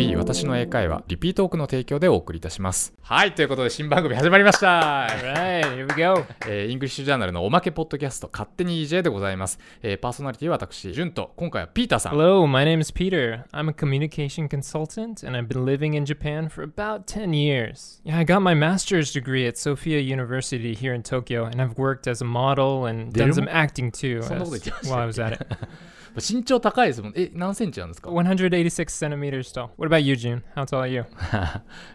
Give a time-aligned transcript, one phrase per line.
[0.00, 6.24] B 私の英会話リピートークの提供でお送りいたしますはいということで新番組始まりました、Alright, here we go.
[6.48, 13.44] えーイングリッシュジャーナルのおまけポッドキャスト勝手に EJ でございます、えーパーソナリティは私ジュンと今回はピーターさん Hello, my name is Peter.
[13.52, 18.00] I'm a communication consultant and I've been living in Japan for about 10 years.
[18.02, 22.08] Yeah, I got my master's degree at Sophia University here in Tokyo and I've worked
[22.08, 24.22] as a model and done some acting too
[24.86, 25.46] while I was at it.
[26.16, 29.68] 身長高いですもんえ何センチなんですか186 centimeters tall.
[29.76, 30.42] What about you, June?
[30.56, 31.04] How tall are you?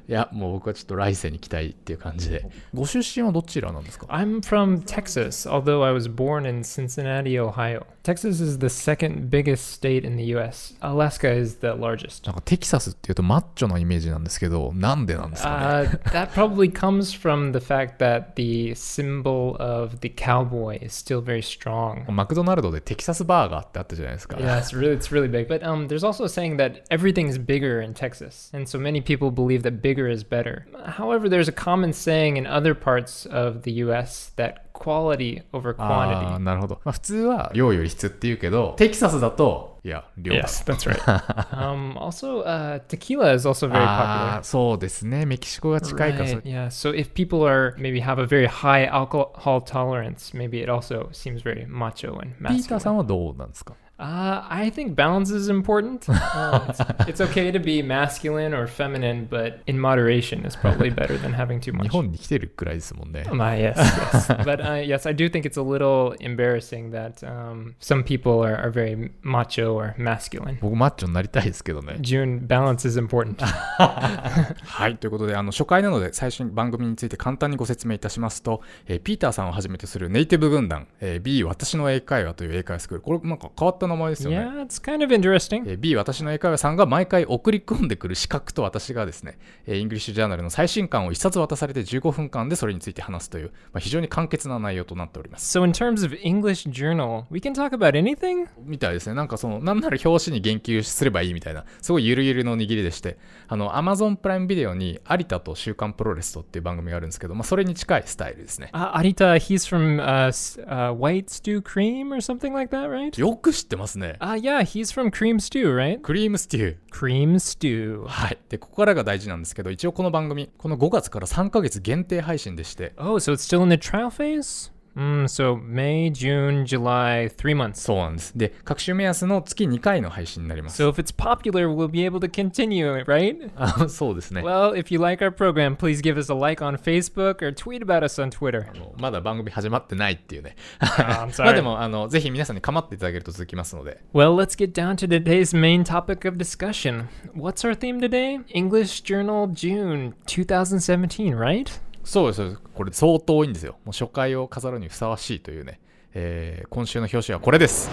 [0.08, 7.86] いやもう僕はちょっと来世に期待っていう感じでご出身はどちらなんですか I'm from Texas, although I was born in Cincinnati, Ohio.
[8.04, 10.76] Texas is the second biggest state in the US.
[10.82, 12.26] Alaska is the largest.
[12.28, 20.94] なんかテキサスっていうとマッチョなイメージなんですけどなんでなんですかね Uh, that probably comes from the fact that the symbol of the cowboy is
[20.94, 22.10] still very strong.
[22.12, 24.05] マクドナルドでテキサスバーガーってあったじゃない
[24.40, 25.48] Yeah, it's really it's really big.
[25.48, 29.32] But um, there's also a saying that everything's bigger in Texas, and so many people
[29.32, 30.68] believe that bigger is better.
[30.86, 34.32] However, there's a common saying in other parts of the U.S.
[34.36, 36.26] that quality over ah, quantity.
[36.26, 36.82] ああ、なるほど。
[36.84, 40.42] まあ普通は量より質って言うけど、テキサスだといや量だ。
[40.44, 41.00] Yes, that's right.
[41.54, 44.36] um, also, uh, tequila is also very ah, popular.
[44.36, 45.26] ああ、そうですね。
[45.26, 46.26] メキシコが近いから。
[46.26, 46.42] Right.
[46.44, 46.68] Yeah.
[46.68, 51.42] So if people are maybe have a very high alcohol tolerance, maybe it also seems
[51.42, 52.58] very macho and masculine.
[52.58, 53.76] ピーターさんはどうなんですか？
[53.98, 56.06] Uh, I think balance is important.
[56.10, 61.18] Uh, it's, it's okay to be masculine or feminine, but in moderation is probably better
[61.18, 61.90] than having too 日 much.
[61.92, 64.28] 本に来てるくらいですもんね My, yes, yes.
[64.44, 68.58] But uh, yes, I do think it's a little embarrassing that um, some people are,
[68.58, 70.58] are very macho or masculine.
[70.60, 73.38] 僕マッチョになりたいですけどね June, balance is important.
[73.46, 85.64] はいということであの初回なので最初に番組について簡単にご説明いたしますと、えーピーターさんをはじめとするネイティブ軍団、えー B 私の英会話という英会話スクールこれなんか変わった名前ですよね yeah, it's kind of interesting.
[85.70, 95.58] えー B 私の英会話さんが毎回送り込んでくる資格と私がですね、えーイングリッシュジャーナルの最新刊を1冊渡されて15分間でそれについて話すという、まあ、非常に簡潔な内容となっております。
[95.58, 98.48] So, in terms of English journal, we can talk about anything?
[98.64, 99.16] みたいですね。
[99.16, 108.70] なんかその、なんなら表紙に言及すればいいみたいな、すごいゆるゆるの握りでして、あの、Amazon プライムビデオに有田と週刊プロレスとっていう番組があるんですけど、まあ、それに近いスタイルですね。
[108.74, 110.30] Uh, Arita, he's from uh,
[110.68, 113.20] uh, White Stew Cream or something like that, right?
[113.20, 114.18] よく知ってますね。
[114.20, 116.00] Uh, yeah, he's from Cream Stew, right?
[116.02, 116.78] クリームステュー。
[116.92, 118.06] Cream Stew.
[118.06, 118.38] はい。
[118.50, 124.72] で、ここからが大事なんですけど、一応この番組、この5月から3ヶ月限定配信でして、Oh, so it's still in the trial phase?
[124.97, 127.81] Mm, so May, June, July, three months.
[127.81, 128.37] そうなんです。
[128.37, 130.83] で、各種目安の月2回の配信になります。
[130.83, 133.51] So if it's popular, we'll be able to continue it, right?
[133.57, 134.43] あそうですね。
[134.43, 137.83] Well, if you like our program, please give us a like on Facebook or tweet
[137.83, 138.69] about us on Twitter.
[138.69, 140.57] あの まだ番組始まってないっていうね。
[140.81, 141.55] I'm まあ sorry.
[141.55, 144.01] でも、あの、ぜひ皆さんに構っていただけると続きますので。
[144.13, 147.07] Well, let's get down to today's main topic of discussion.
[147.35, 148.41] What's our theme today?
[148.49, 151.71] English Journal June 2017, right?
[152.06, 152.58] そうです。
[152.76, 153.74] これ相当多いんですよ。
[153.84, 155.80] もう初回を飾るにふさわしいというね。
[156.14, 157.90] えー今週の表紙はこれです。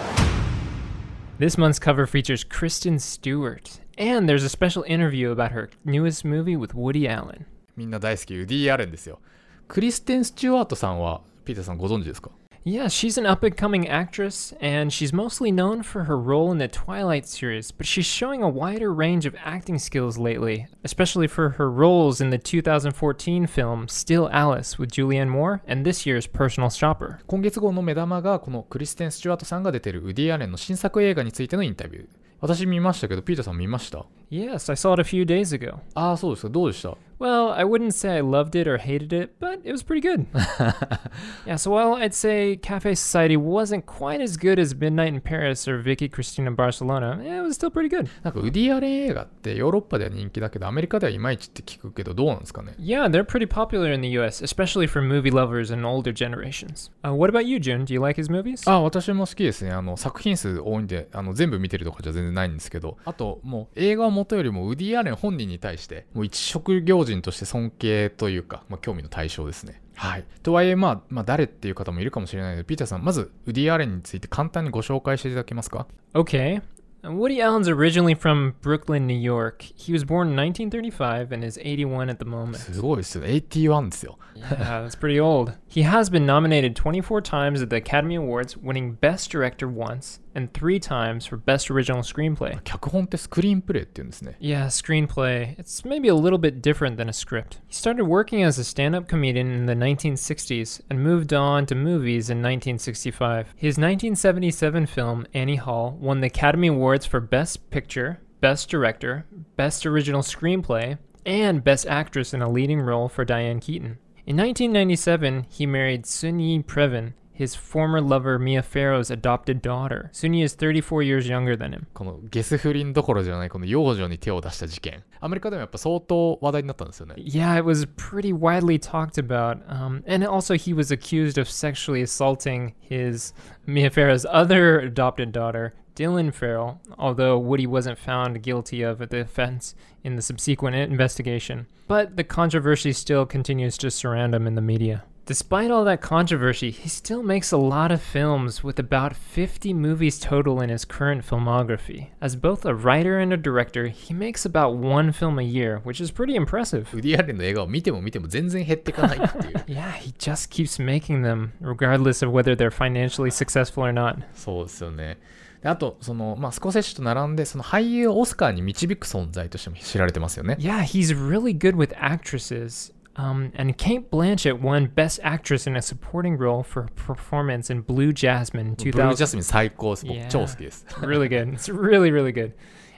[1.40, 6.56] This month's cover features Kristen Stewart, and there's a special interview about her newest movie
[6.56, 7.46] with Woody Allen.
[7.74, 9.18] みんな大好き、ウディ・アレンですよ。
[9.66, 12.30] クリステン・スチュワートさんは、ピーターさんご存知ですか
[12.69, 16.57] Yeah, she's an up and coming actress, and she's mostly known for her role in
[16.57, 21.51] the Twilight series, but she's showing a wider range of acting skills lately, especially for
[21.51, 26.69] her roles in the 2014 film Still Alice with Julianne Moore and this year's Personal
[26.69, 27.19] Shopper.
[27.25, 32.07] 今月号の目玉が、このクリステン・スチュワートさんが出てるウディ・アレンの新作映画についてのインタビュー。
[32.41, 35.79] 私見ましたけど、ピーターさん見ました Yes, I saw it a few days ago.
[35.95, 36.49] ああ、そうですか。
[36.49, 40.27] どうでした Well, I wouldn't say I loved it or hated it, but it was pretty good.
[41.47, 45.67] yeah, so while I'd say Cafe Society wasn't quite as good as Midnight in Paris
[45.67, 48.07] or Vicky Cristina Barcelona, yeah, it was still pretty good.
[48.23, 56.91] なんかウディ・アレン映画ってヨーロッパでは人気だけど、アメリカではいまいちって聞くけど、どうなんですかね Yeah, they're pretty popular in the US, especially for movie lovers and older generations.
[57.03, 57.85] Uh, what about you, Jun?
[57.85, 58.69] Do you like his movies?
[58.69, 59.71] あ私も好きですね。
[59.71, 69.81] あの作品数多いんであの全部見てるとかじゃ全然 ないんですけど、あともう映画を元よりもウディ・アレン本人に対して、もう一職業人として尊敬というか、まあ、興味の対象ですね。
[69.94, 70.25] はい。
[70.43, 76.62] とはいえ、まあ、まあ、誰っていう方もいるかもしれないので、ピーターさん、まずウディ・アレンについて簡単にご紹介していただけますか Okay.
[77.05, 79.62] Uh, Woody Allen's originally from Brooklyn, New York.
[79.62, 82.58] He was born in 1935 and is 81 at the moment.
[82.58, 83.25] すごいですよ。
[83.25, 84.19] 81ですよ。
[84.37, 85.55] Yeah, that's pretty old.
[85.69, 90.53] He has been nominated 24 times at the Academy Awards, winning Best Director once, and
[90.53, 92.59] three times for Best Original Screenplay.
[92.63, 95.57] 脚本ってスクリーンプレイって言うんですね Yeah, screenplay.
[95.57, 97.59] It's maybe a little bit different than a script.
[97.68, 101.75] He started working as a stand up comedian in the 1960s and moved on to
[101.75, 103.53] movies in 1965.
[103.56, 109.25] His 1977 film, Annie Hall, won the Academy Awards for Best Picture, Best Director,
[109.56, 113.97] Best Original Screenplay, and Best Actress in a Leading Role for Diane Keaton.
[114.25, 120.09] In 1997, he married Sunyi Previn, his former lover Mia Farrow's adopted daughter.
[120.12, 121.85] Sunyi is 34 years younger than him.
[121.94, 129.59] このゲス不倫どころじゃないこの幼女に手を出した事件アメリカでもやっぱ相当話題になったんですよね Yeah, it was pretty widely talked about.
[129.68, 133.33] Um, and also, he was accused of sexually assaulting his
[133.68, 139.75] Mia Farrow's other adopted daughter, Dylan Farrell, although Woody wasn't found guilty of the offense
[140.03, 141.68] in the subsequent investigation.
[141.88, 145.03] But the controversy still continues to surround him in the media.
[145.27, 150.21] Despite all that controversy, he still makes a lot of films with about 50 movies
[150.21, 152.07] total in his current filmography.
[152.21, 156.00] As both a writer and a director, he makes about one film a year, which
[156.00, 156.88] is pretty impressive.
[156.94, 164.24] ウディ・アレンの映画を見ても見ても全然減っていかないっていう Yeah, he just keeps making them, regardless of whether they're financially successful or not.
[164.33, 165.18] そうですよね
[165.62, 172.94] であとその、まあ、スコセッシュと並んでその俳優をオスカーに導く存在としても知られてますよね Yeah, he's really good with actresses.
[173.15, 177.81] Um, and Kate Blanchett won Best Actress in a Supporting Role for her performance in
[177.81, 179.27] Blue Jasmine in ブルージャ 2000.
[179.27, 180.27] スミン最高です僕 Yeah.
[180.29, 181.53] 超好きです really good.
[181.53, 182.53] It's really, really good.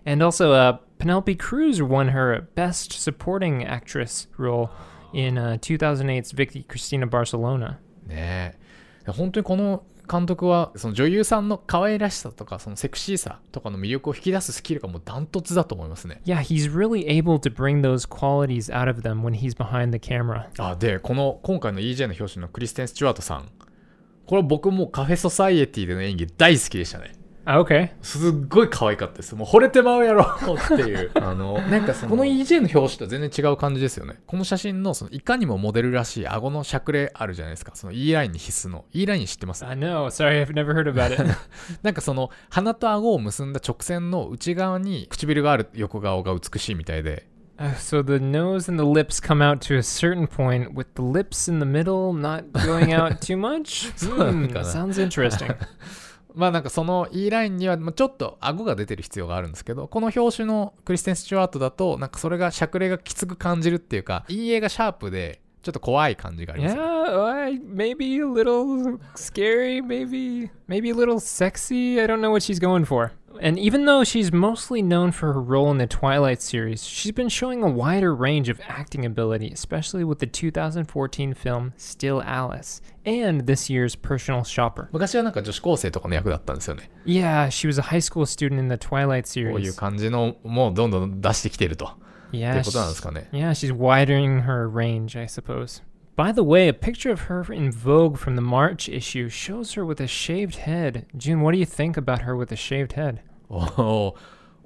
[0.06, 4.70] And also, uh, Penelope Cruz won her Best Supporting Actress role
[5.14, 7.80] in uh, 2008's Vicky Cristina Barcelona.
[8.08, 8.56] ね
[9.08, 16.21] え本当にこの 監督はその女優さんの可愛らしさとかそのセクシーさとかの魅力を引き出すスキルがもうダントツだと思いますね。
[16.25, 20.47] Yeah, he's really able to bring those qualities out of them when he's behind the camera.
[20.59, 23.49] あでこの今回の EJ の表紙のクリステン・スチュワートさん。
[24.27, 27.14] これ僕もうカフェソサイエティでの演技大好きでしたね
[27.47, 27.91] Okay.
[28.01, 40.07] すっごい可愛かったですもう惚れてまうやろっていうあのなんかそのこの EJ の表紙とは全然違う感じですよねこの写真のそのいかにもモデルらしい顎のしゃくれあるじゃないですかその E ラインに必須の E ライン知ってます I know.
[40.07, 41.23] Sorry, I've never heard about it.
[41.83, 47.27] なんかその鼻と顎を結んだ直線の内側に唇がある横顔が美しいみたいで
[47.57, 51.03] Uh, so the nose and the lips come out to a certain point, with the
[51.03, 53.91] lips in the middle not going out too much.
[54.01, 54.65] Hmm, Kinda.
[54.65, 55.55] sounds interesting.
[56.35, 71.20] まあなんかその E ラインにはちょっと顎が出てる必要があるんですけどこの表紙のクリステン・スチュワートだとなんかそれがしゃくれがきつく感じるっていうか EA がシャープでちょっと怖い感じがありますよね Yeah, I, maybe a little scary, maybe maybe a little
[71.20, 72.00] sexy.
[72.00, 73.12] I don't know what she's going for.
[73.42, 77.30] And even though she's mostly known for her role in the Twilight series, she's been
[77.30, 83.46] showing a wider range of acting ability, especially with the 2014 film Still Alice and
[83.48, 84.90] this year's Personal Shopper.
[84.92, 89.76] 昔はなんか女子高生とかの役だったんですよね Yeah, she was a high school student in the Twilight こういう series.
[89.76, 91.92] 感じのもうどんどん出してきてると
[92.34, 95.82] Yeah, ってことなんで she's- すかね yeah, she's widening her range, I suppose.
[96.16, 99.86] By the way, a picture of her in Vogue from the March issue shows her
[99.86, 101.06] with a shaved head.
[101.16, 103.22] June, what do you think about her with a shaved head?
[103.50, 104.14] お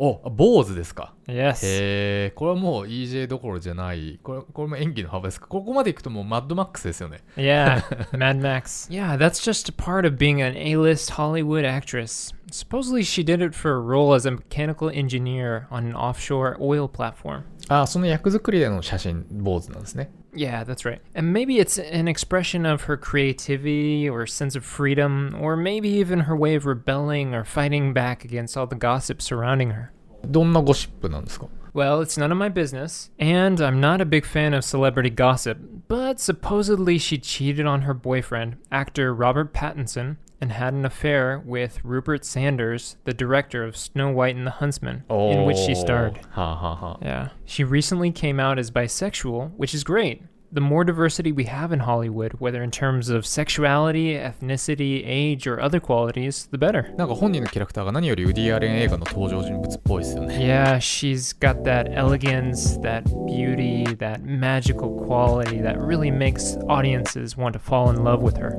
[0.01, 1.57] おお坊主ですか Yes.
[1.67, 7.83] へえこれはもう EJ どころじゃないこれこれも演技の幅ですかここまでいくともうマッドマックスですよね Yeah,
[8.17, 8.89] Mad Max.
[8.91, 12.33] Yeah, that's just a part of being an A-list Hollywood actress.
[12.51, 16.89] Supposedly she did it for a role as a mechanical engineer on an offshore oil
[16.89, 17.43] platform.
[17.69, 21.00] あその役作りでの写真坊主なんですね Yeah, that's right.
[21.14, 26.22] And maybe it's an expression of her creativity or sense of freedom, or maybe even
[26.22, 29.92] her way of rebelling or fighting back against all the gossip surrounding her.
[30.26, 35.10] どんなゴシップなんですか Well, it's none of my business, and I'm not a big fan of celebrity
[35.10, 41.42] gossip, but supposedly she cheated on her boyfriend, actor Robert Pattinson, and had an affair
[41.46, 46.20] with Rupert Sanders, the director of Snow White and the Huntsman, in which she starred.
[46.32, 47.30] はあ、はあはあ、 Yeah.
[47.46, 50.22] She recently came out as bisexual, which is great.
[50.52, 55.60] The more diversity we have in Hollywood, whether in terms of sexuality, ethnicity, age, or
[55.60, 56.94] other qualities, the better.
[56.96, 67.36] なんか本人のキャラクターが何よりウディ・アレン映画の登場人物っぽいですよね Yeah, she's got that elegance, that beauty, that magical quality that really makes audiences
[67.36, 68.54] want to fall in love with her.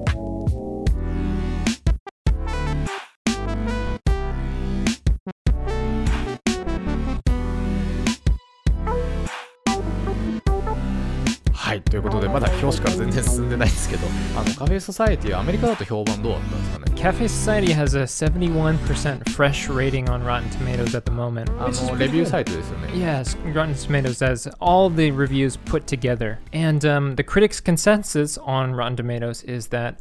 [11.98, 14.06] いということでまだ表紙から全然進んでないんですけど
[14.36, 21.50] あのカフェソサエティはアメリカだと評判どうだったんですかね Cafe Society has a 71% fresh rating on Rotten Tomatoes at the moment.
[21.60, 22.26] あ which is の pretty レビュー good.
[22.30, 26.38] サイトですよね Yes, Rotten Tomatoes has all the reviews put together.
[26.52, 29.96] And um, the critics' consensus on Rotten Tomatoes is that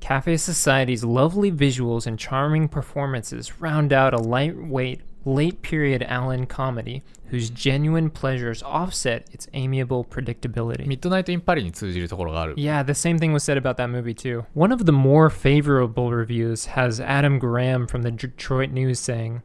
[0.00, 7.02] Cafe Society's lovely visuals and charming performances round out a lightweight, late period Allen comedy
[7.26, 10.86] whose genuine pleasures offset its amiable predictability.
[10.86, 14.44] ミッドナイト・イン・パリに通じるところがある Yeah, the same thing was said about that movie too.
[14.54, 19.42] One of the more favorable reviews has Adam Graham from the Detroit News saying,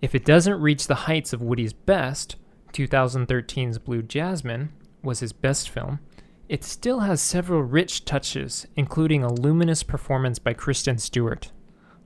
[0.00, 2.36] If it doesn't reach the heights of Woody's best,
[2.72, 4.70] 2013's Blue Jasmine
[5.02, 6.00] was his best film,
[6.48, 11.50] it still has several rich touches, including a luminous performance by Kristen Stewart.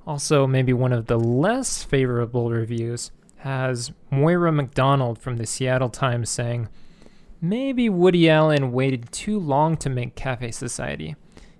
[0.06, 6.30] Also, maybe one of the less favorable reviews has Moira McDonald from the Seattle Times
[6.30, 6.68] saying,
[7.40, 11.16] Maybe Woody Allen waited too long to make Cafe Society.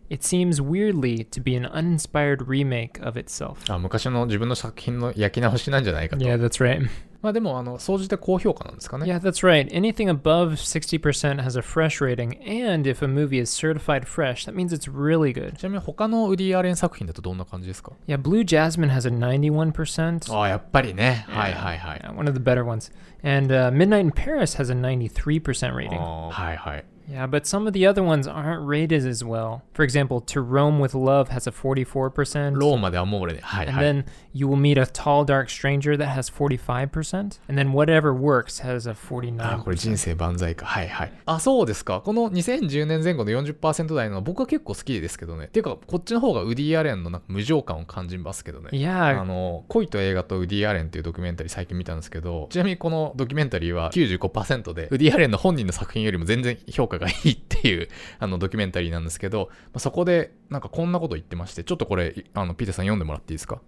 [0.08, 3.68] It seems weirdly to be an uninspired remake of itself.
[3.68, 6.88] あ昔の自分の作品の焼き直しなんじゃないかと Yeah, that's right.
[7.21, 9.69] まあでもあの総じて高評価なんですかね Yeah, that's right.
[9.71, 14.53] Anything above 60% has a fresh rating, and if a movie is certified fresh, that
[14.55, 15.55] means it's really good.
[15.57, 20.33] ちなみに他のウディ・アレン作品だとどんな感じですか Yeah, Blue Jasmine has a 91%.
[20.35, 22.91] ああやっぱりねはいはいはい one of the better ones.
[23.23, 25.99] And uh, Midnight in Paris has a 93% rating.
[25.99, 29.62] はいはい Yeah, but some of the other ones aren't rated as well.
[29.74, 32.55] For example, To Rome with Love has a 44%.
[32.60, 37.39] ローマでアモーレではい And はい then You Will Meet a Tall Dark Stranger that has 45%.
[37.50, 39.41] And then Whatever Works has a 49%.
[39.41, 63.60] あこれ人生万歳かはいはいあそうですかこの2010年前後の40%台のは僕は結構好きですけどねていうかこっちの方がウディ・アレンのなんか無情感を感じますけどね Yeah, あの恋と映画とウディ・アレンっていうドキュメンタリー最近見たんですけどちなみにこのドキュメンタリーは95%でウディ・アレンの本人の作品よりも全然評価がいいっていうあのドキュメンタリーなんですけど、まあ、そこでなんかこんなこと言ってましてちょっとこれあのピーターさん読んでもらっていいですか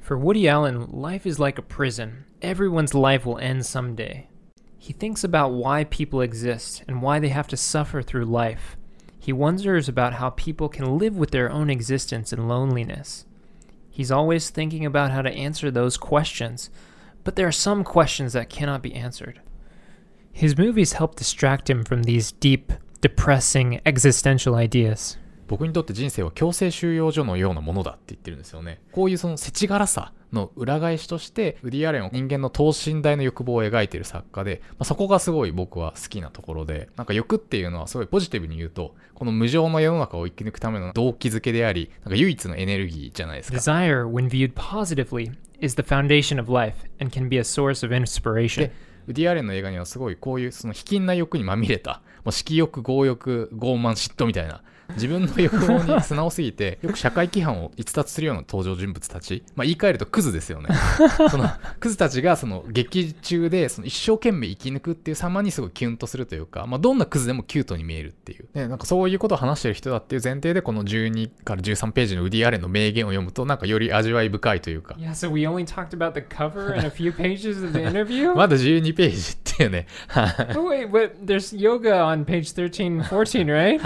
[0.00, 2.24] For Woody Allen, life is like a prison.
[2.40, 4.28] Everyone's life will end someday.
[4.78, 8.78] He thinks about why people exist and why they have to suffer through life.
[9.18, 13.26] He wonders about how people can live with their own existence in loneliness.
[13.90, 16.70] He's always thinking about how to answer those questions,
[17.22, 19.42] but there are some questions that cannot be answered.
[20.35, 25.17] His movies help distract him from these deep, depressing, existential ideas.
[25.47, 47.85] 僕にとって人生は強制収容所のようなものだって言ってるんですよねこういうその世知辛さの裏返しとしてウディ・アレンは人間の等身大の欲望を描いている作家で、まあ、そこがすごい僕は好きなところでなんか欲っていうのはすごいポジティブに言うとこの無常の世の中を生き抜くための動機づけでありなんか唯一のエネルギーじゃないですか Desire, when viewed positively, is the foundation of life and can be a source
[47.85, 48.71] of inspiration.
[49.07, 60.69] ウディ・アレンの映画にはすごいこういうその卑近な欲にまみれたもう色欲強欲傲慢嫉妬みたいな自分の欲望に素直すぎて よく社会規範を逸脱するような登場人物たち、まあ、言い換えるとクズですよね。
[61.29, 61.49] その
[61.79, 74.95] クズたちがその劇中でその一生懸命生き抜くっていう様にすごいキュンとするというか、まあ、どんなクズでもキュートに見えるっていう、ね、なんかそういうことを話してる人だっていう前提でこの12から13ページのウディ・アレンの名言を読むとなんかより味わい深いというか。
[74.99, 78.33] Yeah, so we only talked about the cover and a few pages of the interview?
[78.35, 79.87] まだ12ページっていうね。
[80.55, 83.79] Oh, wait, but there's yoga on page 13 and 14, right?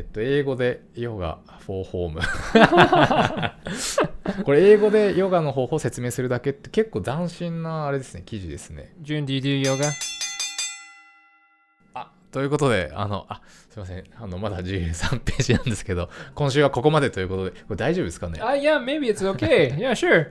[0.00, 2.20] えっと、英語でヨガフォーホーム。
[4.44, 8.94] これ英語でヨガの方法を説明するだけって結構斬新なあれですね、記事ですね。
[9.02, 9.90] June, do you do yoga?
[11.92, 14.02] あ、ということで、あの、あ、すいません。
[14.18, 19.76] あの、まだ13ページなんですけど、今週はここまでということで、これ大丈夫ですかね？Uh, yeah, maybe it's okay.
[19.76, 20.28] yeah, sure.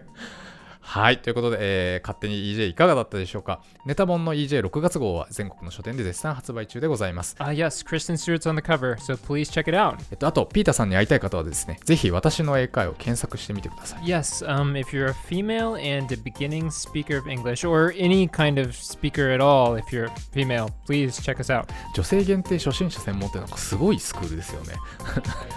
[0.82, 1.22] はい。
[1.22, 7.36] ということで、えー勝手に EJ いかがだったでしょうかネタ本の EJ6 月号は全国の書店で絶賛発売中でございます。
[7.40, 9.98] Uh, yes, Kristen Stewart's on the cover, so please check it out.
[10.10, 14.04] えっと、あと、ピーターさんに会いたい方はですね、ぜひ私の英会を検索してみてください。
[14.04, 18.74] Yes, um, if you're a female and a beginning speaker of English, or any kind of
[18.74, 21.66] speaker at all, if you're female, please check us out.
[21.94, 24.74] 女性限定初心者専門ってなんかすごいスクールですよね。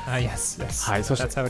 [0.07, 0.91] Uh, yes, yes.
[0.91, 1.41] はい、そして.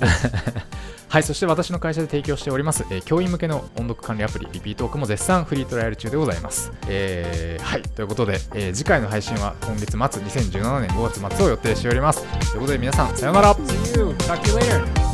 [1.08, 6.72] はい、そして私の会社で提供しております、えー教員向け音読管理アプリ、リピートークも絶賛フリートライアル中でございます。
[6.88, 12.24] えーはい、ということで、えー次回の配信は今月末、2017年5月末を予定しております。
[12.50, 14.06] ということで皆さん、さようなら See you.
[14.16, 15.11] Talk to you later.